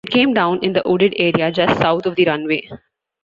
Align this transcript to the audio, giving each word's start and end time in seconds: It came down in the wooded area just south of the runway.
It 0.03 0.09
came 0.09 0.33
down 0.33 0.63
in 0.63 0.73
the 0.73 0.81
wooded 0.83 1.13
area 1.17 1.51
just 1.51 1.77
south 1.79 2.07
of 2.07 2.15
the 2.15 2.25
runway. 2.25 2.67